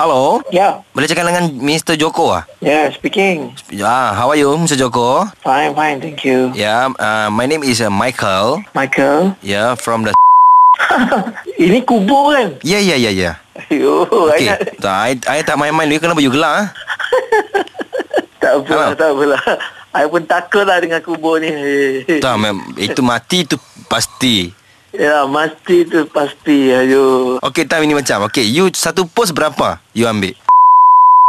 Hello. 0.00 0.40
Yeah. 0.48 0.80
Boleh 0.96 1.04
cakap 1.04 1.28
dengan 1.28 1.52
Mr. 1.60 1.92
Joko 1.92 2.32
ah? 2.32 2.48
Yeah, 2.64 2.88
speaking. 2.88 3.52
Ah, 3.84 4.16
how 4.16 4.32
are 4.32 4.40
you, 4.40 4.48
Mr. 4.56 4.72
Joko? 4.72 5.28
Fine, 5.44 5.76
fine, 5.76 6.00
thank 6.00 6.24
you. 6.24 6.48
Yeah, 6.56 6.88
uh, 6.96 7.28
my 7.28 7.44
name 7.44 7.60
is 7.60 7.84
uh, 7.84 7.92
Michael. 7.92 8.64
Michael. 8.72 9.36
Yeah, 9.44 9.76
from 9.76 10.08
the 10.08 10.16
Ini 11.60 11.84
kubur 11.84 12.32
kan? 12.32 12.56
Yeah, 12.64 12.80
yeah, 12.80 12.96
yeah, 12.96 13.12
yeah. 13.12 13.34
Ayo, 13.68 14.08
Okay. 14.08 14.48
I 14.48 14.56
nak... 14.56 14.58
Tak, 14.80 14.96
I, 14.96 15.12
I 15.36 15.38
tak 15.44 15.60
main-main 15.60 15.92
you 15.92 16.00
kenapa 16.00 16.24
you 16.24 16.32
gelak 16.32 16.48
ah? 16.48 16.66
Tak 18.40 18.52
apa 18.56 18.72
Hello. 18.72 18.96
tak 18.96 19.10
apa 19.12 19.24
lah. 19.36 19.42
I 19.92 20.08
pun 20.08 20.24
takut 20.24 20.64
lah 20.64 20.80
dengan 20.80 21.04
kubur 21.04 21.44
ni. 21.44 21.52
Tak, 22.24 22.40
mem- 22.40 22.72
itu 22.80 23.04
mati 23.04 23.44
tu 23.44 23.60
pasti. 23.84 24.48
Ya, 24.90 25.22
mesti 25.22 25.86
tu 25.86 26.02
pasti. 26.10 26.74
Ayo. 26.74 27.38
Okay, 27.46 27.62
time 27.62 27.86
ini 27.86 27.94
macam. 27.94 28.26
Okay, 28.26 28.42
you 28.42 28.66
satu 28.74 29.06
post 29.06 29.30
berapa 29.30 29.78
you 29.94 30.10
ambil? 30.10 30.34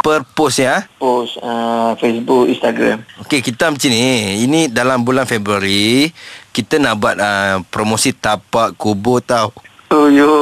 Per 0.02 0.26
post 0.34 0.58
ya. 0.58 0.90
Post 0.98 1.38
uh, 1.38 1.94
Facebook, 2.02 2.50
Instagram. 2.50 3.06
Okay, 3.22 3.38
kita 3.38 3.70
macam 3.70 3.86
ni. 3.86 4.42
Ini 4.42 4.66
dalam 4.66 5.06
bulan 5.06 5.30
Februari, 5.30 6.10
kita 6.50 6.82
nak 6.82 6.98
buat 6.98 7.16
uh, 7.22 7.62
promosi 7.70 8.10
tapak 8.10 8.74
kubur 8.74 9.22
tau. 9.22 9.54
Oh 9.92 10.08
yo, 10.10 10.32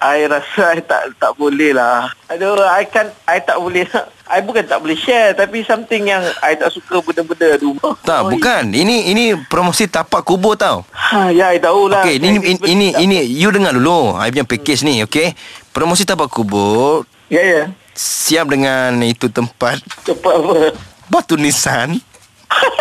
I 0.00 0.26
rasa 0.26 0.74
I 0.74 0.82
tak 0.82 1.14
tak 1.20 1.38
boleh 1.38 1.76
lah. 1.76 2.10
Aduh, 2.26 2.58
I 2.58 2.88
kan 2.90 3.12
I 3.28 3.38
tak 3.38 3.60
boleh. 3.60 3.86
I 4.32 4.40
bukan 4.40 4.64
tak 4.64 4.80
boleh 4.80 4.96
share 4.96 5.36
tapi 5.36 5.60
something 5.60 6.08
yang 6.08 6.24
I 6.40 6.56
tak 6.56 6.72
suka 6.72 7.04
benda-benda 7.04 7.60
rumah. 7.60 8.00
Tak, 8.00 8.20
oh, 8.24 8.32
bukan. 8.32 8.72
Ini 8.72 9.12
ini 9.12 9.36
promosi 9.36 9.84
tapak 9.84 10.24
kubur 10.24 10.56
tau. 10.56 10.88
Ha, 10.88 11.28
ya, 11.28 11.52
I 11.52 11.60
tahu 11.60 11.92
lah. 11.92 12.00
Okay, 12.00 12.16
ini, 12.16 12.40
ini, 12.40 12.56
ini, 12.64 12.86
ini, 12.96 13.16
you 13.28 13.52
dengar 13.52 13.76
dulu. 13.76 14.16
I 14.16 14.32
punya 14.32 14.48
package 14.48 14.88
ni, 14.88 15.04
okay? 15.04 15.36
Promosi 15.76 16.08
tapak 16.08 16.32
kubur, 16.32 17.04
Ya, 17.28 17.44
ya. 17.44 17.68
siap 17.92 18.48
dengan 18.48 18.96
itu 19.04 19.28
tempat 19.28 19.84
Cepat 20.04 20.32
apa? 20.32 20.72
batu 21.12 21.36
nisan. 21.36 22.00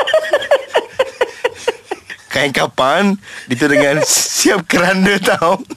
Kain 2.31 2.55
kapan 2.55 3.19
Itu 3.51 3.67
dengan 3.67 3.99
siap 4.07 4.63
keranda 4.63 5.19
tau 5.19 5.59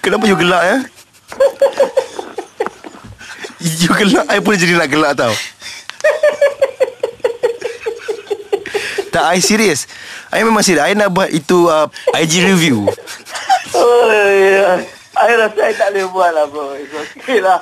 Kenapa 0.00 0.24
you 0.24 0.32
gelak 0.32 0.64
ya? 0.64 0.80
You 3.58 3.90
gelak 3.90 4.26
I 4.30 4.38
pun 4.38 4.54
jadi 4.54 4.78
nak 4.78 4.88
gelak 4.90 5.12
tau 5.18 5.34
Tak 9.14 9.24
I 9.34 9.42
serius 9.42 9.90
I 10.30 10.46
memang 10.46 10.62
serius 10.62 10.84
I 10.84 10.94
nak 10.94 11.10
buat 11.10 11.32
itu 11.32 11.66
uh, 11.66 11.90
IG 12.14 12.46
review 12.46 12.86
Oh, 13.78 14.08
ya. 14.10 14.80
I 15.18 15.32
rasa 15.34 15.60
I 15.60 15.74
tak 15.76 15.88
boleh 15.92 16.06
buat 16.10 16.30
lah, 16.32 16.46
bro. 16.48 16.74
It's 16.78 16.94
okay 16.94 17.38
lah. 17.42 17.60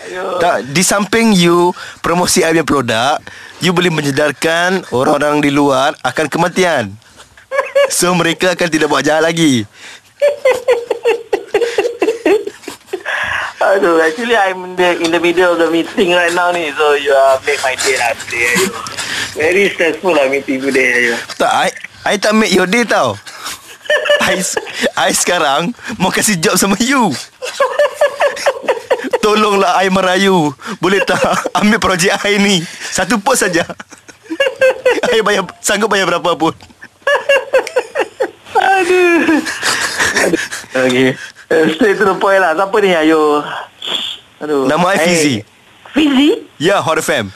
Ayo. 0.00 0.40
Tak, 0.40 0.72
di 0.72 0.82
samping 0.84 1.36
you 1.36 1.76
promosi 2.00 2.40
I 2.40 2.52
punya 2.56 2.64
produk, 2.64 3.16
you 3.60 3.70
boleh 3.76 3.92
menyedarkan 3.92 4.84
orang-orang 4.92 5.44
di 5.44 5.50
luar 5.52 5.92
akan 6.00 6.26
kematian. 6.28 6.92
So 7.90 8.14
mereka 8.14 8.54
akan 8.54 8.68
tidak 8.70 8.88
buat 8.88 9.04
jahat 9.04 9.26
lagi. 9.26 9.66
Aduh, 13.60 14.00
actually 14.00 14.32
I'm 14.32 14.72
in 14.72 14.72
the, 14.72 14.88
in 15.04 15.10
the 15.12 15.20
middle 15.20 15.52
of 15.52 15.60
the 15.60 15.68
meeting 15.68 16.16
right 16.16 16.32
now 16.32 16.48
ni. 16.48 16.72
So 16.72 16.96
you 16.96 17.12
uh, 17.12 17.36
make 17.44 17.60
my 17.60 17.76
day 17.76 18.00
lah 18.00 18.16
today. 18.16 18.48
Ayo. 18.56 18.72
Very 19.36 19.68
stressful 19.68 20.16
lah 20.16 20.32
meeting 20.32 20.64
today. 20.64 20.88
Ayo. 20.96 21.14
Tak, 21.36 21.52
I, 21.52 21.68
I 22.08 22.14
tak 22.16 22.32
make 22.32 22.56
your 22.56 22.64
day 22.64 22.88
tau. 22.88 23.20
I, 24.32 24.40
I 24.96 25.12
sekarang 25.12 25.76
mau 26.00 26.08
kasih 26.08 26.40
job 26.40 26.56
sama 26.56 26.80
you. 26.80 27.12
Tolonglah 29.24 29.76
I 29.76 29.92
merayu. 29.92 30.56
Boleh 30.80 31.04
tak 31.04 31.20
ambil 31.60 31.76
projek 31.76 32.16
I 32.24 32.40
ni? 32.40 32.64
Satu 32.64 33.20
post 33.20 33.44
saja. 33.44 33.68
I 35.12 35.20
bayar 35.20 35.44
sanggup 35.60 35.92
bayar 35.92 36.08
berapa 36.08 36.32
pun. 36.32 36.56
Aduh. 38.56 39.44
Okay. 40.80 41.12
Uh, 41.50 41.64
straight 41.74 41.98
to 41.98 42.04
the 42.06 42.16
point 42.16 42.40
lah. 42.40 42.56
Siapa 42.56 42.76
ni? 42.80 42.90
Ayo. 42.94 43.44
Aduh. 44.40 44.64
Nama 44.64 44.86
I 44.94 44.96
Eh, 44.96 45.00
Fizi. 45.04 45.34
Fizi? 45.92 46.28
Ya, 46.56 46.80
Hot 46.80 46.96
FM. 46.96 47.28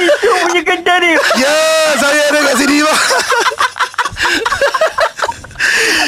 Itu 0.00 0.30
punya 0.42 0.62
kedai 0.64 0.98
ni. 1.02 1.10
Ya, 1.38 1.54
saya 1.98 2.22
ada 2.30 2.38
kat 2.42 2.54
sini 2.58 2.76
bang. 2.80 3.00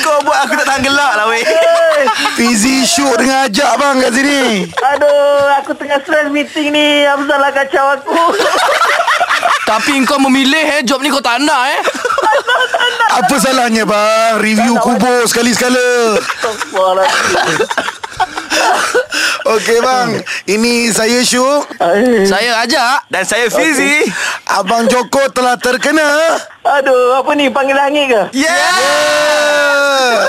Kau 0.00 0.22
buat 0.22 0.38
aku 0.47 0.53
tak 0.56 0.66
tahan 0.66 0.82
gelak 0.82 1.12
lah 1.19 1.26
weh. 1.28 1.43
Eh, 1.43 2.03
Fizi 2.38 2.87
shoot 2.87 3.19
dengan 3.19 3.47
ajak 3.47 3.71
bang 3.76 3.97
kat 4.00 4.12
sini. 4.15 4.41
Aduh, 4.94 5.43
aku 5.60 5.71
tengah 5.75 5.99
stress 6.03 6.31
meeting 6.31 6.72
ni. 6.72 7.05
Hamzah 7.05 7.38
lah 7.38 7.50
kacau 7.53 7.84
aku. 8.00 8.15
Tapi 9.66 9.99
kau 10.06 10.22
memilih 10.22 10.78
eh 10.78 10.81
Job 10.87 11.03
ni 11.03 11.10
kau 11.10 11.19
tak 11.19 11.43
nak 11.43 11.75
eh 11.75 11.81
Apa 13.19 13.34
salahnya 13.37 13.82
bang? 13.82 14.38
Review 14.38 14.78
kubur 14.78 15.27
sekali-sekala. 15.27 16.21
Okey 19.47 19.78
bang, 19.78 20.09
ini 20.50 20.91
saya 20.91 21.22
Syuk. 21.22 21.71
Eh, 21.78 22.26
Saya 22.26 22.66
ajak 22.66 23.06
Dan 23.06 23.22
saya 23.22 23.47
Fizi. 23.47 24.06
Abang 24.50 24.91
Joko 24.91 25.22
telah 25.31 25.55
terkena. 25.55 26.34
Aduh, 26.66 27.22
apa 27.22 27.31
ni? 27.38 27.47
Panggil 27.47 27.78
langit 27.78 28.10
ke? 28.10 28.22
Yeah. 28.34 30.26